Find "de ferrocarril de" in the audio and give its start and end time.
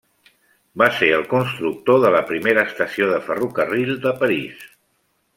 3.15-4.15